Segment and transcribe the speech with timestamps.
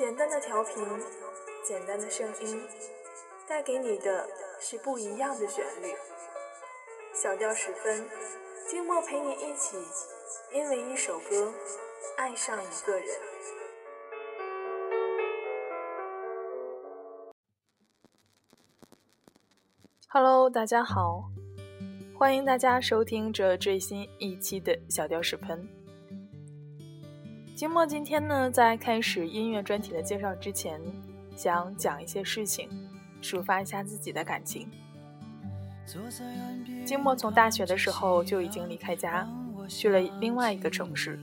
[0.00, 0.82] 简单的调频，
[1.62, 2.58] 简单的声音，
[3.46, 4.26] 带给你的
[4.58, 5.94] 是不一样的旋律。
[7.12, 8.08] 小调十分，
[8.66, 9.76] 静默陪你一起，
[10.54, 11.52] 因为一首歌，
[12.16, 13.06] 爱上一个人。
[20.08, 21.24] Hello，大家好，
[22.18, 25.79] 欢迎大家收听这最新一期的小调十分。
[27.60, 30.80] 金墨今天呢，在开始音乐专题的介绍之前，
[31.36, 32.70] 想讲一些事情，
[33.20, 34.66] 抒发一下自己的感情。
[36.86, 39.28] 金墨从大学的时候就已经离开家，
[39.68, 41.20] 去了另外一个城市。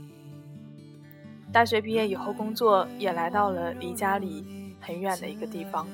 [1.51, 5.87] 大学毕业以后，工作也来到了离家里很远的一个地方。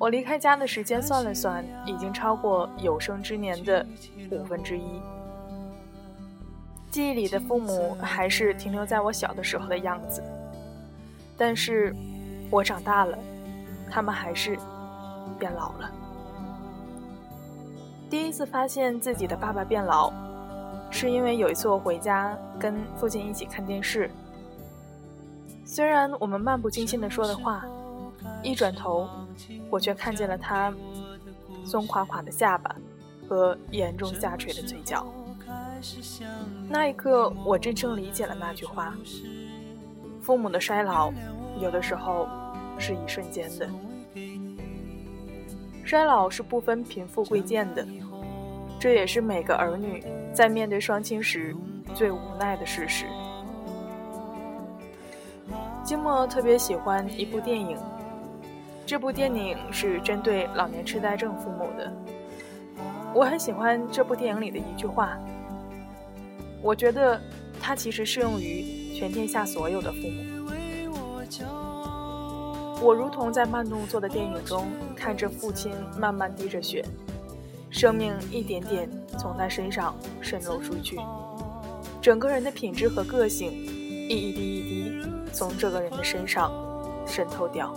[0.00, 3.86] 我离开家的时间算了算，已经超过有生之年的
[4.32, 5.00] 五分之一。
[6.98, 10.20] 记忆里的父母还是停留在我小的时候的样子，
[11.36, 11.94] 但是，
[12.50, 13.16] 我长大了，
[13.88, 14.58] 他们还是
[15.38, 15.88] 变老了。
[18.10, 20.12] 第一次发现自己的爸爸变老，
[20.90, 24.10] 是因为有一次我回家跟父亲一起看电视，
[25.64, 27.64] 虽然我们漫不经心的说的话，
[28.42, 29.08] 一转头，
[29.70, 30.74] 我却看见了他
[31.64, 32.74] 松垮垮的下巴
[33.28, 35.06] 和严重下垂的嘴角。
[36.68, 38.94] 那一刻，我真正理解了那句话：
[40.20, 41.12] 父母的衰老，
[41.60, 42.28] 有的时候
[42.78, 43.68] 是一瞬间的。
[45.84, 47.86] 衰老是不分贫富贵贱的，
[48.78, 51.54] 这也是每个儿女在面对双亲时
[51.94, 53.06] 最无奈的事实。
[55.82, 57.78] 金默特别喜欢一部电影，
[58.84, 61.90] 这部电影是针对老年痴呆症父母的。
[63.14, 65.18] 我很喜欢这部电影里的一句话。
[66.60, 67.20] 我觉得，
[67.60, 70.24] 它其实适用于全天下所有的父母。
[72.80, 76.84] 我如同在慢动作的电影中，看着父亲慢慢滴着血，
[77.70, 80.96] 生命一点点从他身上渗漏出去，
[82.00, 85.02] 整个人的品质和个性，一滴一滴
[85.32, 86.52] 从这个人的身上
[87.04, 87.74] 渗透掉。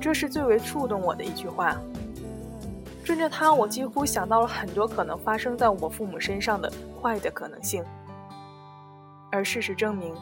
[0.00, 1.76] 这是最为触动我的一句话。
[3.10, 6.72] 顺着他，我几乎想到了很多可能发生在我父母身上的
[7.02, 7.84] 坏的可能性，
[9.32, 10.14] 而事实证明，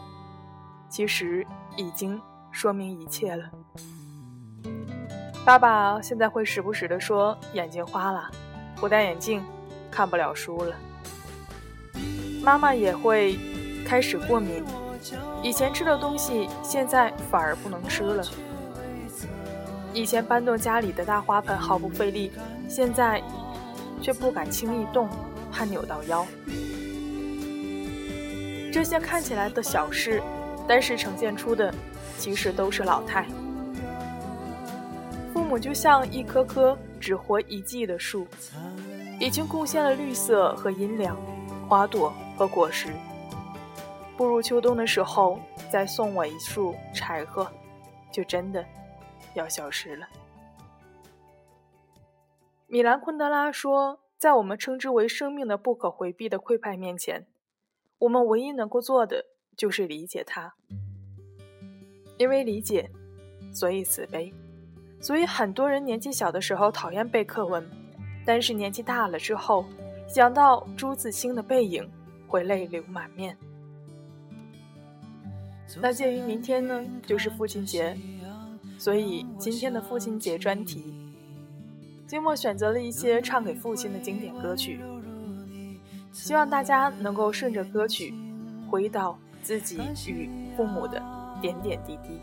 [0.89, 1.47] 其实
[1.77, 2.19] 已经
[2.51, 3.45] 说明一切了。
[5.45, 8.31] 爸爸现在会时不时的说眼睛花了，
[8.77, 9.45] 不戴眼镜
[9.91, 10.75] 看不了书了。
[12.43, 13.39] 妈妈也会
[13.85, 14.65] 开始过敏，
[15.43, 18.25] 以前吃的东西现在反而不能吃了。
[19.99, 22.31] 以前搬动家里的大花盆毫不费力。
[22.69, 23.21] 现在
[24.01, 25.09] 却不敢轻易动，
[25.51, 26.25] 怕扭到腰。
[28.73, 30.23] 这些看起来的小事，
[30.69, 31.75] 但是呈现出的
[32.17, 33.27] 其实都是老态。
[35.33, 38.25] 父母就像一棵棵只活一季的树，
[39.19, 41.17] 已经贡献了绿色和阴凉，
[41.69, 42.89] 花朵和果实。
[44.17, 45.41] 步入秋冬的时候，
[45.73, 47.49] 再送我一束柴禾，
[48.13, 48.65] 就真的
[49.39, 50.07] 要消失了。
[52.67, 57.27] 米兰昆德拉说：“在我们称之为生命的不可回避的溃败面前，
[57.99, 59.25] 我们唯一能够做的
[59.57, 60.55] 就是理解它。
[62.19, 62.91] 因为理解，
[63.53, 64.35] 所以慈悲。
[65.01, 67.65] 所以很多人年纪小的时候讨厌背课文，
[68.27, 69.65] 但是年纪大了之后，
[70.09, 71.89] 想到朱自清的背影，
[72.27, 73.39] 会泪流满面。
[75.81, 77.97] 那鉴于明天呢就是父亲节，
[78.79, 80.83] 所以今天的父亲节专题。”
[82.09, 84.81] 金默选择了一些唱给父亲的经典歌曲，
[86.11, 88.15] 希望大家能够顺着歌曲，
[88.71, 91.03] 回到自己与父母的
[91.43, 92.19] 点点滴滴。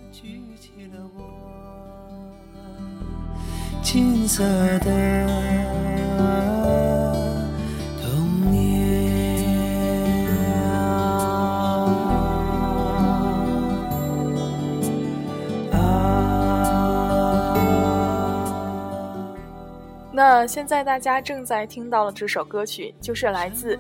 [3.83, 4.43] 金色
[4.79, 6.84] 的。
[20.27, 23.79] 那现在大家正在听到的这首歌曲，就是来自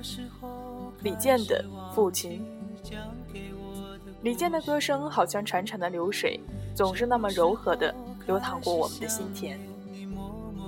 [1.01, 2.39] 李健的《父亲》。
[4.21, 6.39] 李健的歌声好像潺潺的流水，
[6.75, 7.91] 总是那么柔和的
[8.27, 9.59] 流淌过我们的心田。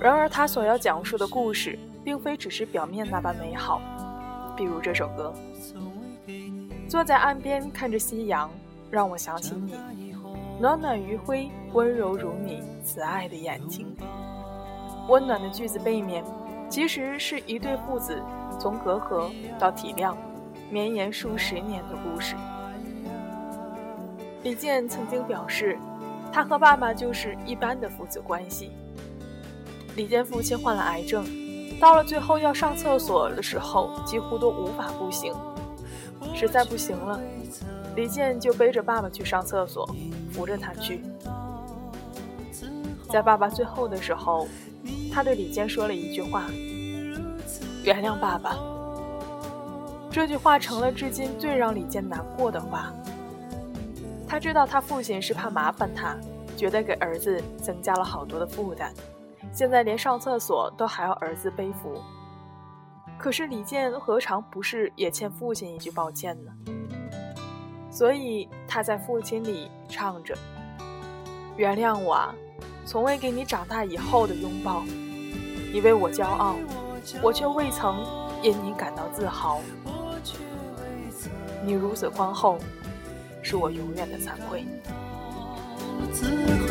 [0.02, 3.80] 然而，他所要讲述的故事，并非只是表面那般美好。
[4.58, 5.32] 比如这首歌，
[6.90, 8.50] 坐在岸边看着夕阳，
[8.90, 9.76] 让我想起你，
[10.60, 13.96] 暖暖余晖，温柔如你慈爱的眼睛。
[15.08, 16.24] 温暖的句子背面，
[16.70, 18.22] 其实是一对父子
[18.60, 20.16] 从隔阂到体谅，
[20.70, 22.36] 绵延数十年的故事。
[24.44, 25.78] 李健曾经表示，
[26.32, 28.72] 他和爸爸就是一般的父子关系。
[29.96, 31.26] 李健父亲患了癌症，
[31.80, 35.34] 到了最后要上厕所的时候，几乎都无法步行。
[36.36, 37.20] 实在不行了，
[37.96, 39.90] 李健就背着爸爸去上厕所，
[40.32, 41.02] 扶着他去。
[43.10, 44.48] 在爸爸最后的时候，
[45.12, 46.46] 他对李健说了一句话
[47.84, 48.58] ：“原谅爸爸。”
[50.12, 52.92] 这句话成了至今最让李健难过的话。
[54.28, 56.18] 他知道他父亲是怕麻烦他，
[56.58, 58.92] 觉得给儿子增加了好多的负担，
[59.54, 62.02] 现在连上厕所都还要儿子背负。
[63.18, 66.52] 可是李健何尝不是也欠父亲一句抱歉呢？
[67.90, 70.36] 所以他在父亲里唱着
[71.58, 72.36] ：“原谅我，啊，
[72.88, 74.84] 从未给你长大以后的拥抱，
[75.74, 76.56] 你为我骄傲，
[77.22, 78.04] 我却未曾
[78.42, 79.60] 因你感到自豪。
[81.64, 82.58] 你如此宽厚。”
[83.50, 84.66] 是我永远的惭愧。
[85.88, 86.68] 你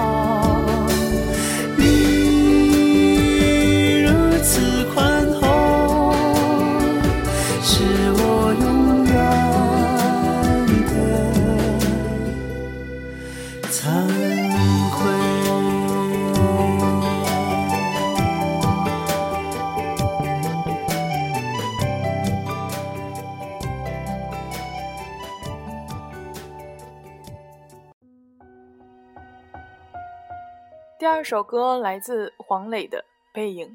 [31.17, 32.99] 二首歌来自黄磊的
[33.33, 33.67] 《背影》。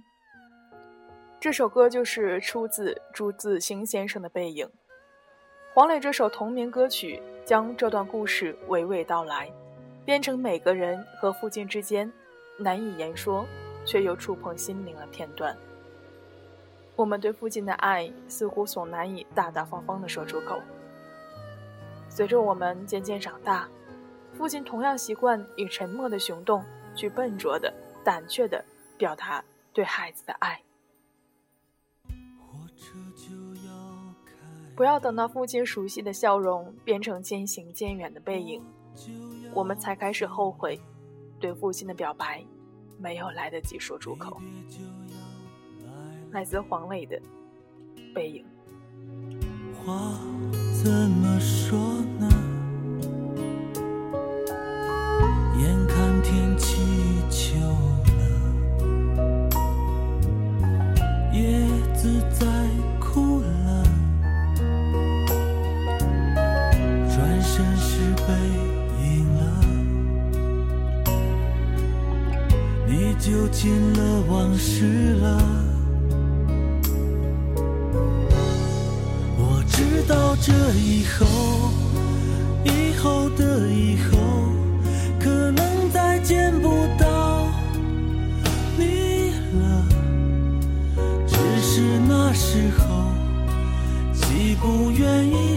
[1.40, 4.64] 这首歌就是出自朱自清先生的《背影》。
[5.74, 9.52] 黄磊这首同名歌曲将这段故事娓娓道来，
[10.06, 12.14] 编成每个人和父亲之间
[12.60, 13.44] 难以言说
[13.86, 15.58] 却又触碰心灵的片段。
[16.96, 20.62] 我们对父亲的爱似乎总难以大大方方地说出口。
[22.08, 23.68] 随着我们渐渐长大，
[24.32, 26.64] 父亲同样习惯以沉默的行动。
[26.96, 27.74] 去笨拙的、
[28.04, 28.64] 胆怯的
[28.98, 29.44] 表达
[29.74, 30.62] 对孩子的爱。
[34.76, 38.64] 不要等到父亲熟悉的笑容变成渐行渐远的背影，
[39.54, 40.80] 我们才开始后悔，
[41.40, 42.44] 对父亲的表白
[42.98, 44.42] 没有来得及说出口。
[46.32, 47.20] 来自黄磊的
[48.14, 48.46] 《背影》。
[49.76, 50.18] 话
[50.84, 52.01] 怎么说
[68.42, 68.48] 是背
[69.06, 69.42] 影了，
[72.88, 74.00] 你就进了
[74.30, 75.26] 往事了。
[79.38, 81.26] 我知道这以后，
[82.66, 84.18] 以后的以后。
[85.24, 87.48] 可能再见不到
[88.76, 89.30] 你
[89.60, 89.86] 了，
[91.28, 93.12] 只是那时候
[94.12, 95.51] 既不愿意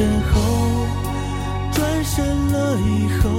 [0.00, 0.86] 身后，
[1.74, 3.29] 转身了以后，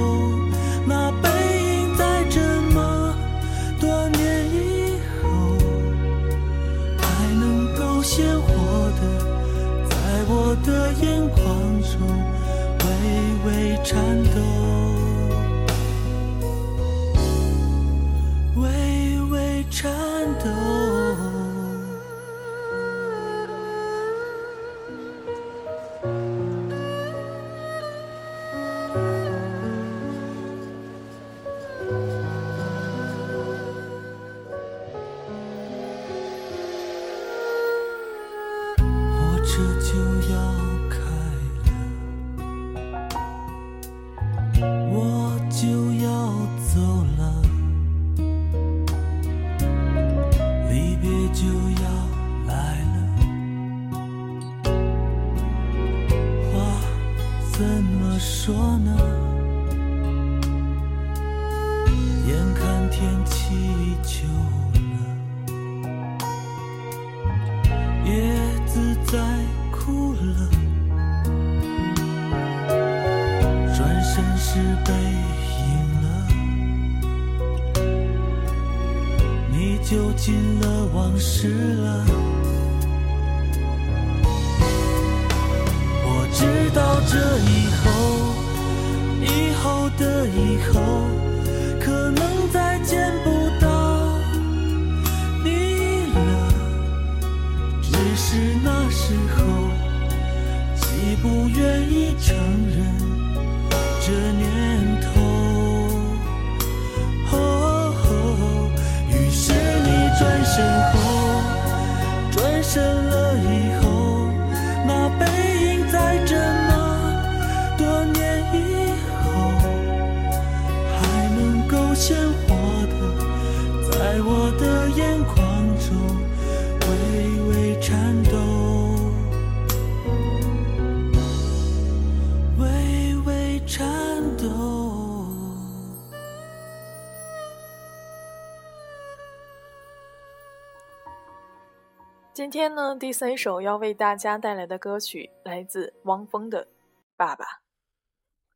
[142.98, 146.66] 第三首要为大家带来的歌曲来自汪峰的
[147.16, 147.46] 《爸爸》。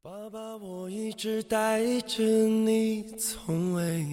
[0.01, 4.05] 爸爸，我一直带着你，从未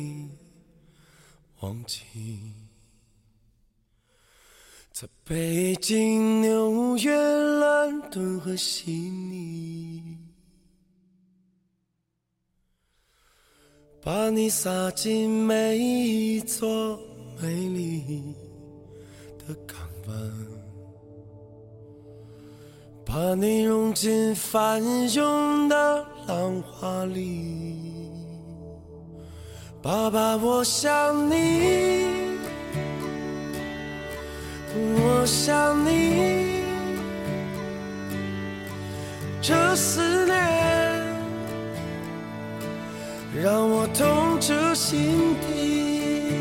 [1.60, 2.00] 忘记。
[4.90, 10.18] 在北京、纽约、伦敦和悉尼，
[14.02, 16.98] 把你撒进每一座
[17.40, 18.34] 美丽
[23.04, 28.08] 把你融进翻涌的浪花里，
[29.82, 32.06] 爸爸，我想你，
[34.74, 36.62] 我想你，
[39.42, 40.34] 这思念
[43.42, 46.32] 让我痛彻心底，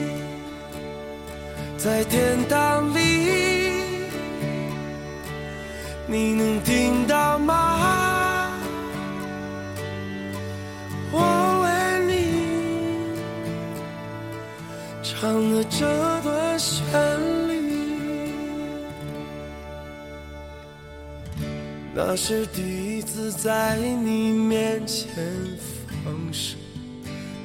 [1.77, 3.50] 在天堂里。
[6.11, 8.51] 你能听到吗？
[11.09, 11.69] 我为
[12.05, 12.13] 你
[15.01, 15.87] 唱的这
[16.21, 16.83] 段旋
[17.47, 18.33] 律，
[21.95, 25.15] 那是第一次在你面前
[26.03, 26.59] 放声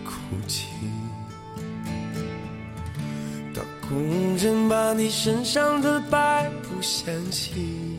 [0.05, 0.11] 哭
[0.49, 0.67] 泣。
[3.55, 7.96] 当工人把你身上的白布掀起。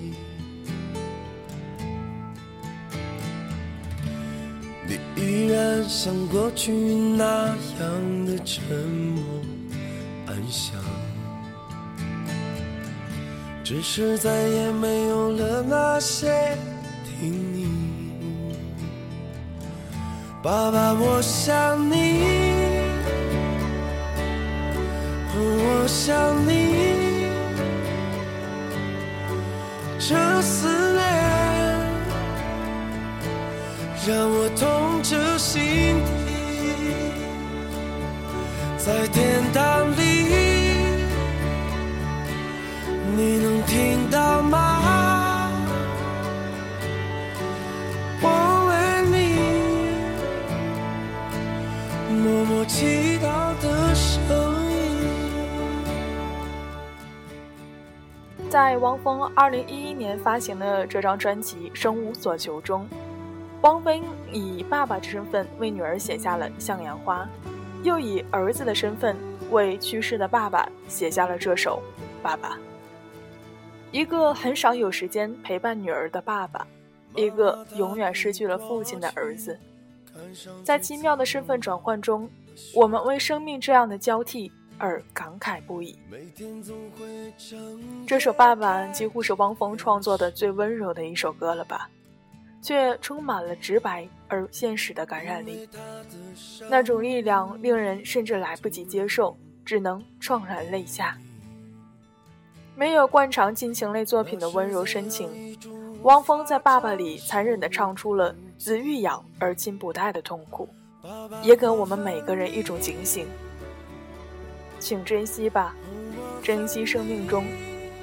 [5.28, 7.48] 依然像过去那
[7.82, 9.22] 样的沉默
[10.26, 10.80] 安详，
[13.62, 16.58] 只是再也没有了那些
[17.04, 17.68] 叮咛。
[20.42, 22.24] 爸爸，我想你，
[25.36, 26.16] 我想
[26.48, 27.28] 你，
[30.00, 31.47] 这思念。
[34.08, 35.62] 让我痛彻心
[36.26, 36.32] 底，
[38.78, 40.00] 在天堂里，
[43.18, 45.52] 你能听到吗？
[48.22, 48.30] 我
[48.70, 48.72] 为
[49.12, 49.18] 你
[52.16, 54.16] 默默祈祷的声
[54.72, 54.78] 音。
[58.50, 62.88] 在汪峰二零一一年发行的这张专辑《生无所求》中。
[63.68, 67.24] 汪峰以爸爸的身份为女儿写下了《向阳花》，
[67.84, 69.14] 又以儿子的身份
[69.52, 71.84] 为去世的爸爸写下了这首
[72.24, 72.52] 《爸爸》。
[73.92, 76.66] 一个很少有时间陪伴女儿的爸爸，
[77.14, 79.60] 一个永远失去了父亲的儿子，
[80.64, 82.30] 在奇妙的身份转换中，
[82.74, 86.00] 我们为生命这样的交替而感慨不已。
[88.08, 91.90] 这首《爸爸》几乎是汪峰创作的最温柔的一首歌了吧？
[92.62, 95.68] 却充满了直白而现实的感染力，
[96.70, 101.18] 那种力量令人甚至来不及接受，只能怆然泪下。
[102.76, 105.58] 没有惯常亲情类作品的温柔深情，
[106.04, 110.70] 汪峰在《爸爸》里残忍地唱出了子欲养而亲不待的痛苦，
[111.42, 113.26] 也给我们每个人一种警醒。
[114.80, 115.76] 请珍惜吧，
[116.44, 117.46] 珍惜生命中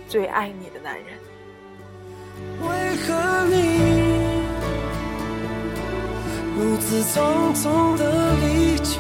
[0.08, 1.06] 最爱你的男人。
[2.61, 3.74] 为何你？
[6.56, 8.02] 如此匆匆的
[8.37, 8.94] 离去，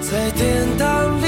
[0.00, 1.24] 在天堂里，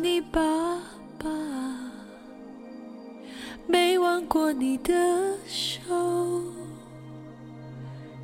[0.00, 0.40] 你爸
[1.18, 1.28] 爸，
[3.66, 4.94] 没挽过你的
[5.44, 5.80] 手，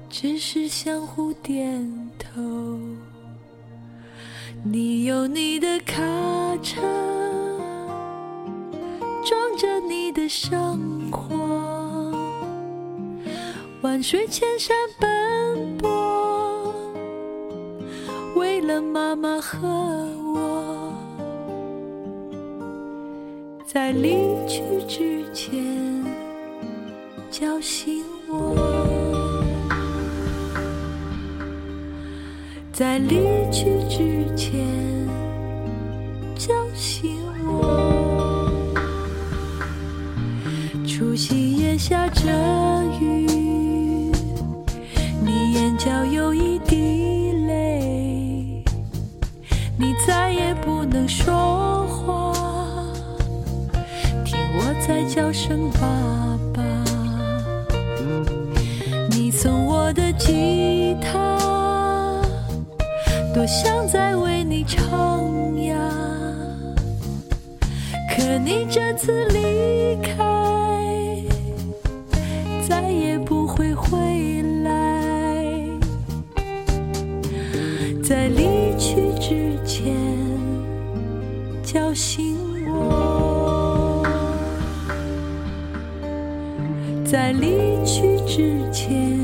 [0.09, 2.41] 只是相互点头。
[4.63, 6.01] 你有你的卡
[6.63, 6.81] 车，
[9.25, 12.13] 装着你的生活，
[13.83, 16.73] 万水千山奔波，
[18.37, 20.14] 为了妈妈和
[23.75, 24.17] 在离
[24.47, 26.05] 去之前
[27.29, 28.55] 叫醒我。
[32.73, 33.17] 在离
[33.51, 34.65] 去之前
[36.37, 38.49] 叫醒我。
[40.87, 42.31] 除夕夜下着
[43.01, 43.27] 雨，
[45.21, 48.63] 你眼角有一滴泪，
[49.77, 51.74] 你再也不能说
[55.15, 55.79] 叫声爸
[56.53, 56.61] 爸。
[59.11, 62.21] 你送我的吉他。
[63.33, 65.77] 多想再为你唱呀，
[68.11, 70.17] 可你这次离开，
[88.27, 89.19] 之前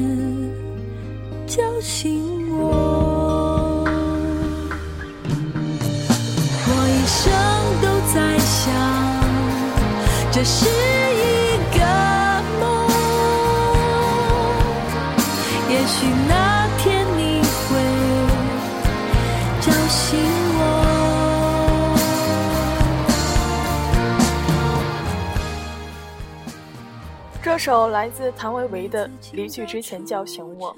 [1.47, 3.85] 叫醒我。
[6.67, 7.33] 我一生
[7.81, 8.73] 都在想
[10.31, 10.90] 这是
[27.61, 30.75] 首来自谭维维的《离去之前叫醒我》，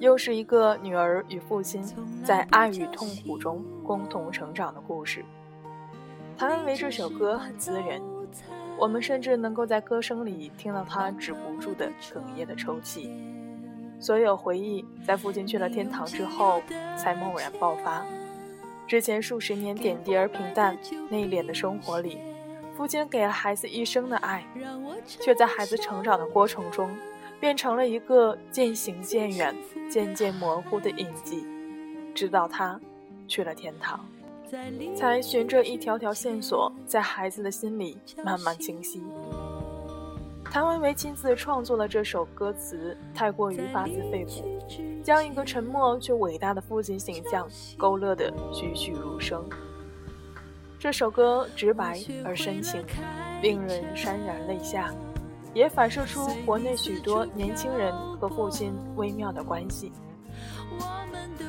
[0.00, 1.80] 又是一个女儿与父亲
[2.24, 5.24] 在爱与痛苦中共同成长的故事。
[6.36, 8.02] 谭维维这首歌很滋人。
[8.76, 13.08] 我们甚至能够在歌声里听到他止不住的哽咽的抽泣。
[14.00, 16.60] 所有回忆在父亲去了天堂之后
[16.96, 18.04] 才猛然爆发。
[18.88, 20.76] 之前数十年点滴而平淡、
[21.08, 22.18] 内敛的生活里，
[22.76, 24.44] 父亲给了孩子一生的爱，
[25.06, 26.94] 却在孩子成长的过程中，
[27.40, 29.54] 变成了一个渐行渐远、
[29.88, 31.46] 渐渐模糊的印记。
[32.14, 32.78] 直到他
[33.26, 34.04] 去了天堂。
[34.94, 39.02] 才循着一条条线索，在孩子的心里慢慢清晰。
[40.44, 44.44] 谭维维亲自创作了这首歌词，太过于发自肺腑，
[45.02, 49.44] 将一个沉默却伟大的父亲形象勾勒得栩栩如生。
[50.86, 52.80] 这首歌直白而深情，
[53.42, 54.94] 令人潸然泪下，
[55.52, 59.90] 也反射出国内许多年轻人和父亲微妙的关系。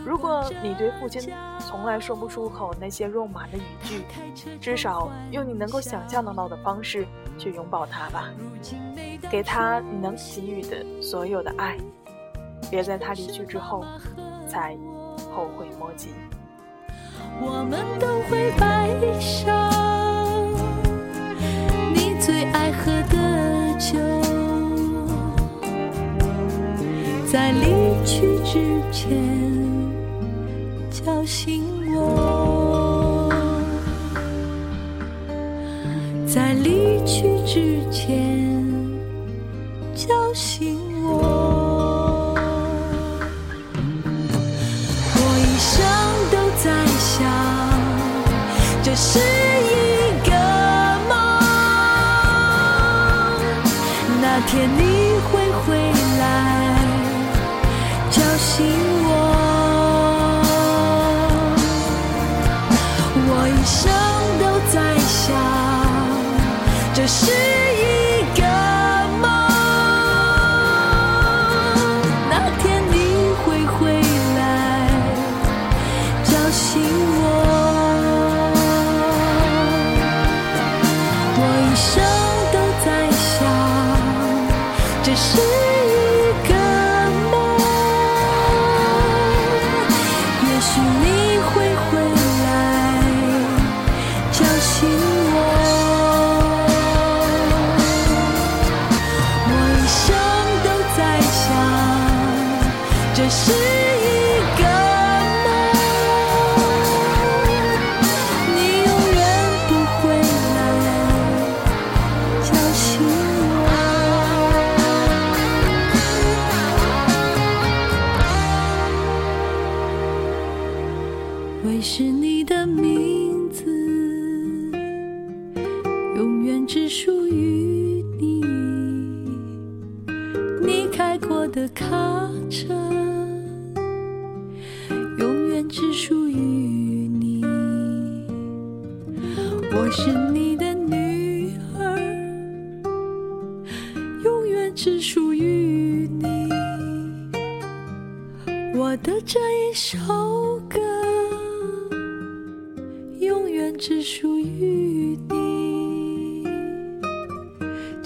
[0.03, 7.05] 如果你对父亲从来说不出口那些肉麻的语句，至少用你能够想象得到的方式
[7.37, 8.33] 去拥抱他吧，
[9.29, 11.77] 给他你能给予的所有的爱，
[12.71, 13.85] 别在他离去之后
[14.47, 14.75] 才
[15.31, 16.09] 后悔莫及。
[17.39, 19.51] 我们都会白首，
[21.93, 23.15] 你最爱喝的
[23.79, 23.97] 酒，
[27.31, 27.65] 在离
[28.05, 29.17] 去之前。
[30.89, 31.63] 叫醒
[31.95, 32.36] 我，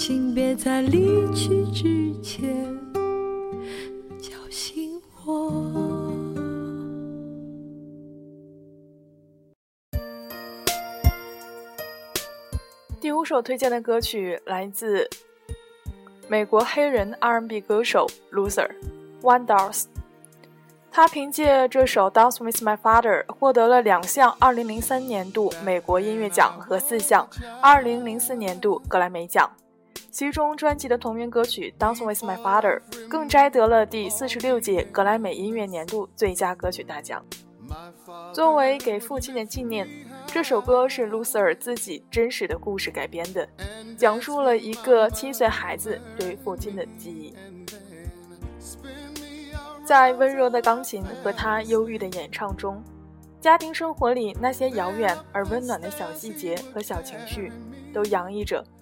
[0.03, 2.75] 请别在离去之前
[4.19, 6.11] 叫醒我。
[12.99, 15.07] 第五首推荐的歌曲来自
[16.27, 18.71] 美国黑人 R&B 歌手 Loser
[19.21, 19.85] One Doors。
[20.91, 27.25] 他凭借这首《Dance with My Father》获得了两项2003年度美国音乐奖和四项
[27.61, 29.49] 2004年度格莱美奖，
[30.11, 37.25] 其中专辑的同名歌曲《Dance with My Father》更摘得了第四十六届格莱美音乐年度最佳歌曲大奖。
[38.33, 39.87] 作为给父亲的纪念，
[40.27, 43.47] 这首歌是 Loser 自己真实的故事改编的，
[43.97, 47.33] 讲述了一个七岁孩子对父亲的记忆。
[49.85, 52.83] 在温柔的钢琴和他忧郁的演唱中，
[53.39, 57.49] 家庭生活里那些遥远而温暖的小细节和小情绪，
[57.93, 58.61] 都洋溢着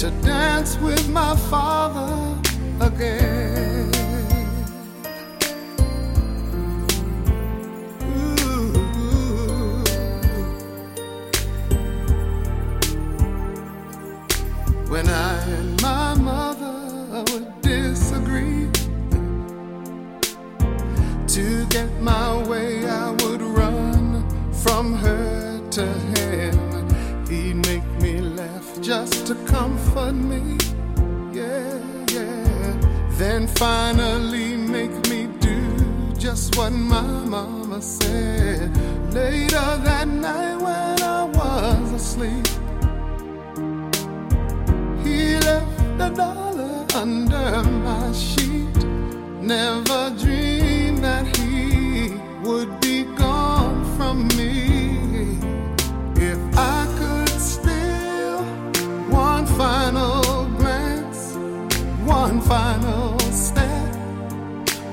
[0.00, 2.34] to dance with my father
[2.80, 3.92] again.
[14.88, 18.70] When I and my mother would disagree
[21.26, 26.19] to get my way, I would run from her to him.
[28.90, 30.58] Just to comfort me.
[31.32, 31.78] Yeah,
[32.10, 32.74] yeah.
[33.20, 35.58] Then finally make me do
[36.18, 37.00] just what my
[37.34, 38.68] mama said.
[39.14, 42.48] Later that night when I was asleep,
[45.04, 48.76] he left a dollar under my sheet.
[49.40, 54.69] Never dreamed that he would be gone from me
[62.50, 63.94] final step,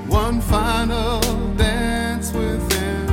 [0.08, 1.20] one final
[1.56, 3.08] dance with him.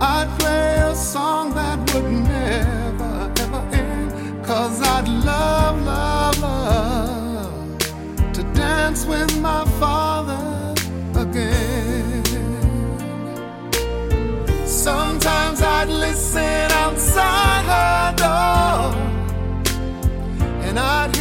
[0.00, 7.78] I'd play a song that would never ever end, cause I'd love, love, love
[8.32, 10.74] to dance with my father
[11.14, 12.24] again.
[14.66, 18.92] Sometimes I'd listen outside her door,
[20.66, 21.17] and I'd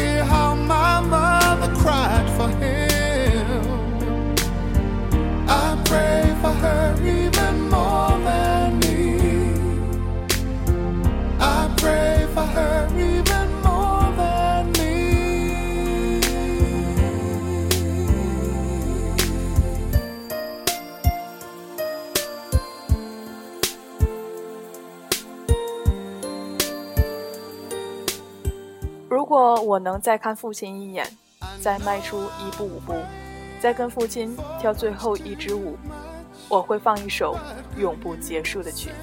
[29.27, 31.05] 如果我能再看父亲一眼，
[31.59, 32.93] 再迈出一步五步，
[33.59, 35.77] 再跟父亲跳最后一支舞，
[36.47, 37.37] 我会放一首
[37.75, 38.95] 永不结束的曲子。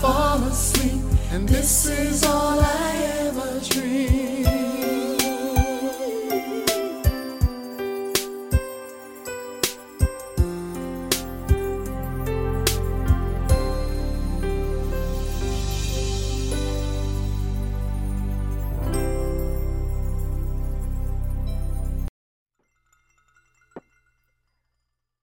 [0.00, 2.94] Fall asleep, and this is all I
[3.26, 4.46] ever dream.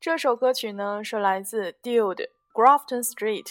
[0.02, 3.44] 这首歌曲呢是来自 Dio 的《Grafton Street》。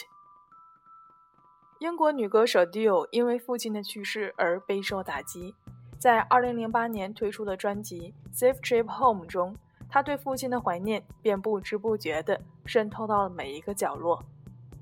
[1.79, 5.53] 英国女歌手 Dio 因为父亲的去世而备受打击，
[5.99, 9.53] 在2008年推出的专辑《Safe Trip Home》中，
[9.89, 14.23] 她对父亲的怀念便不知不觉地渗透到了每一个角落。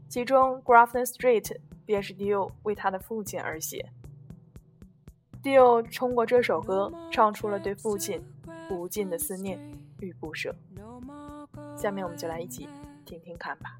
[0.07, 1.41] 其中，《Grafton Street》
[1.83, 3.89] 便是 Dio 为他的父亲而写。
[5.41, 8.23] Dio 通过这首歌唱出了对父亲
[8.69, 9.59] 无尽的思念
[9.99, 10.55] 与不舍。
[11.75, 12.69] 下面我们就来一起
[13.03, 13.79] 听听看吧。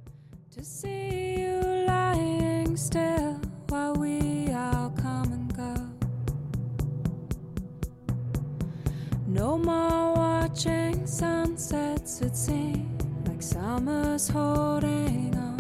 [0.56, 1.73] To see you.
[9.28, 15.60] No more watching sunsets, it seems like summer's holding on.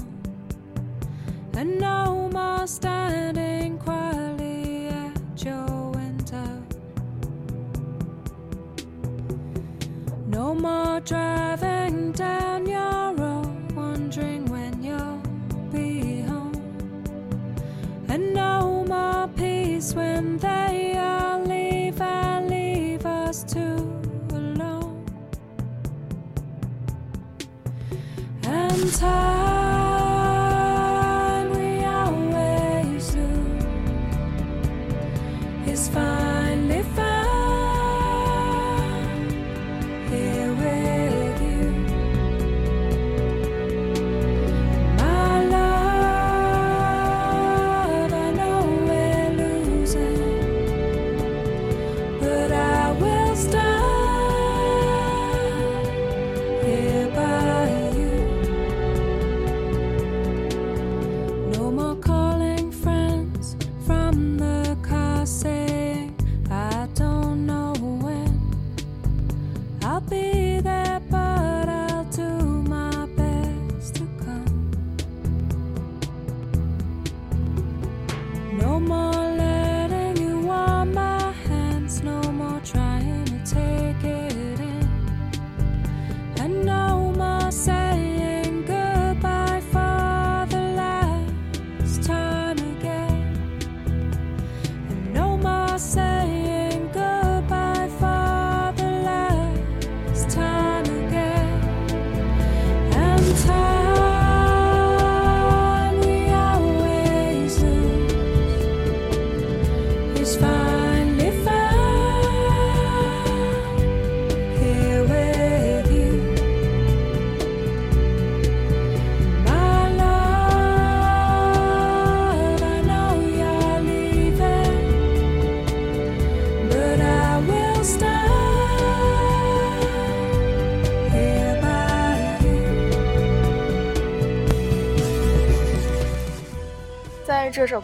[1.55, 6.63] And no more standing quietly at your window.
[10.27, 13.12] No more driving down your
[19.83, 25.05] peace when they all leave and leave us two alone.
[28.43, 29.42] And time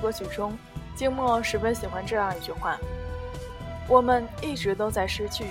[0.10, 0.58] 歌曲中，
[0.96, 2.80] 静默十分喜欢这样一句话
[3.88, 5.46] ：“我们一直都在失去，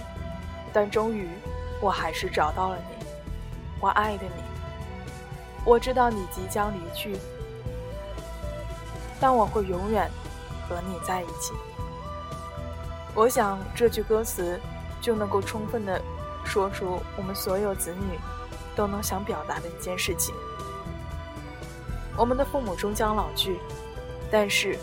[0.73, 1.29] 但终于，
[1.81, 3.07] 我还是找到了你，
[3.81, 4.43] 我爱的你。
[5.65, 7.17] 我知道你即将离去，
[9.21, 10.11] 但我会永远
[10.69, 11.55] 和你在一起。”
[13.15, 14.59] 我想这句歌词
[15.01, 16.03] 就能够充分的
[16.45, 18.19] 说出我们所有子女
[18.75, 20.35] 都能想表达的一件事情。
[22.17, 23.61] 我们的父母终将老去，
[24.32, 24.78] 但是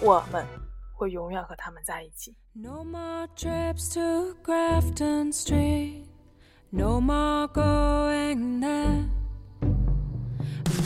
[0.00, 0.46] 我们
[0.92, 2.34] 会永远和他们在一起。
[2.54, 6.04] No more trips to Grafton Street,
[6.70, 9.08] no more going there,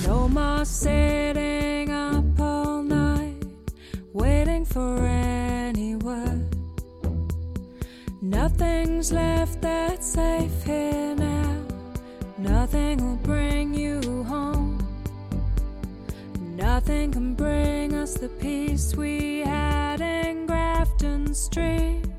[0.06, 3.44] no more sitting up all night
[4.12, 6.56] waiting for any word.
[8.22, 11.09] Nothing's left that's safe here
[16.75, 22.10] Nothing can bring us the peace we had in Grafton Street.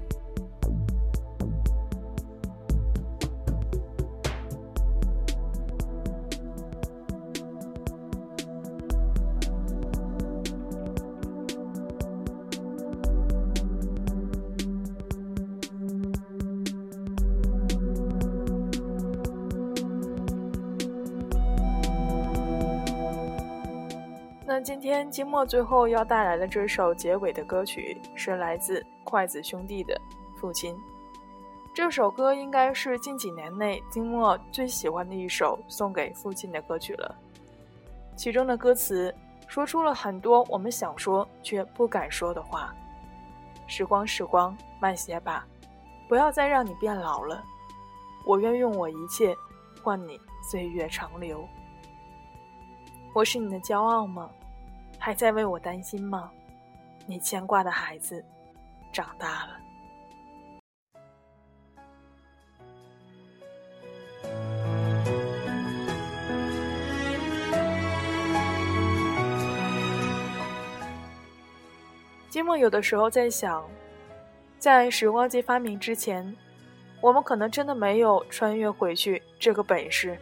[24.55, 29.99] 那今天金墨最后要带来的这首结尾的歌曲是来自筷子兄弟的
[30.39, 30.75] 《父亲》。
[31.73, 37.17] 这首歌应该是近几年内金墨最喜欢的一首送给父亲的歌曲了。
[38.15, 39.15] 其中的歌词
[39.49, 42.75] 说出了很多我们想说却不敢说的话。
[43.67, 45.47] 时光，时光，慢些吧，
[46.11, 47.43] 不要再让你变老了。
[48.27, 49.35] 我愿用我一切
[49.83, 51.43] 换你岁月长流。
[53.15, 54.29] 我是你的骄傲吗？
[55.05, 56.31] 还在为我担心吗？
[57.07, 58.25] 你牵挂的孩子
[58.93, 59.59] 长大了。
[72.31, 73.69] 金梦有的时候在想，
[74.57, 76.37] 在时光机发明之前，
[77.01, 80.17] 我们可能真的没有穿越回去这个本事，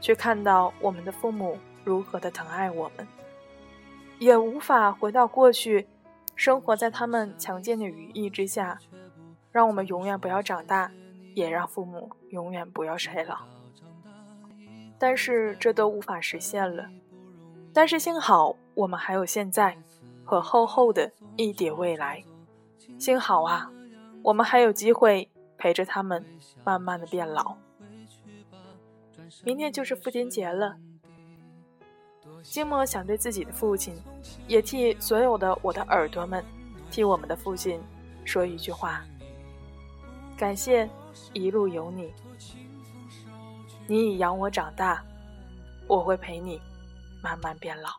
[0.00, 3.06] 去看到我们的父母如何的疼爱我们，
[4.18, 5.86] 也无法回到过去，
[6.34, 8.78] 生活在他们强健的羽翼之下，
[9.50, 10.90] 让我们永远不要长大，
[11.34, 13.38] 也让父母永远不要衰老。
[14.98, 16.88] 但是这都无法实现了。
[17.72, 19.76] 但是幸好我们还有现在。
[20.26, 22.24] 和厚厚的一叠未来，
[22.98, 23.70] 幸好啊，
[24.22, 26.24] 我们还有机会陪着他们
[26.64, 27.58] 慢慢的变老。
[29.44, 30.78] 明天就是父亲节了，
[32.44, 34.00] 金默想对自己的父亲，
[34.46, 36.44] 也替所有的我的耳朵们，
[36.90, 37.80] 替我们的父亲
[38.24, 39.02] 说一句话：
[40.36, 40.88] 感谢
[41.32, 42.12] 一路有你，
[43.88, 45.02] 你已养我长大，
[45.88, 46.60] 我会陪你
[47.22, 47.90] 慢慢变老。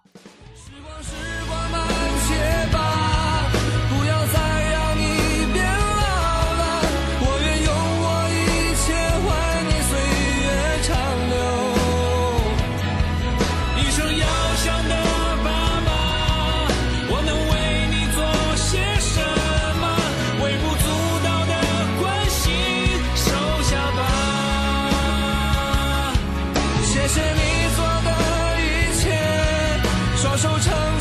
[30.45, 30.94] 都成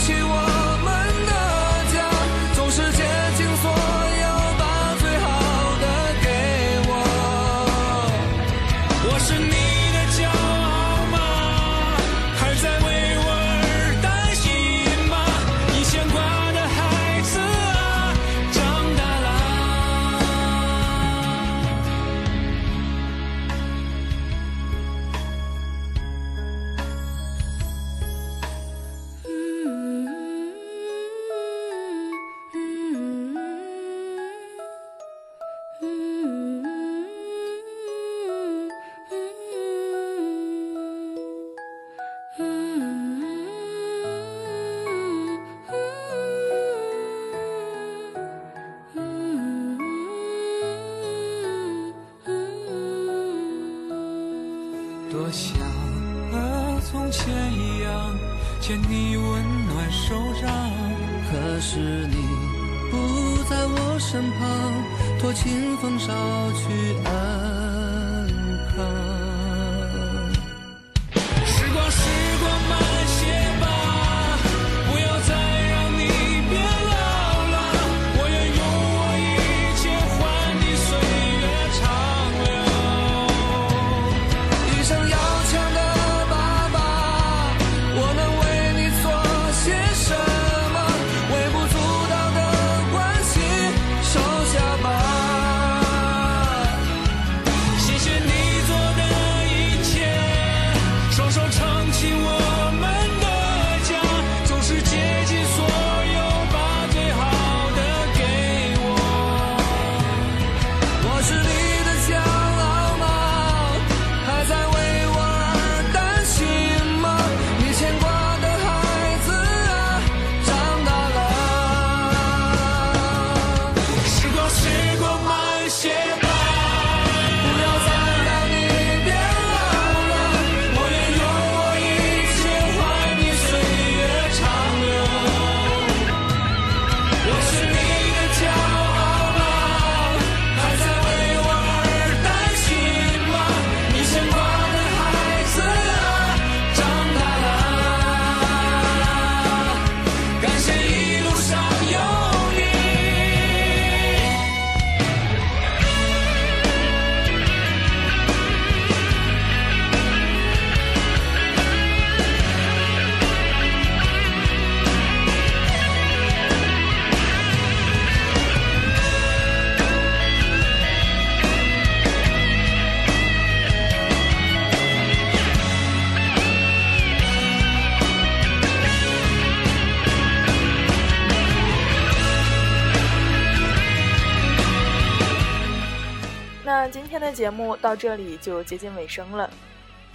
[187.95, 189.49] 到这里就接近尾声了，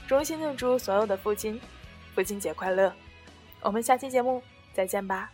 [0.05, 1.57] 衷心的祝所有的父亲
[2.13, 2.93] 父亲节快乐！
[3.61, 5.31] 我们下期节目再见吧。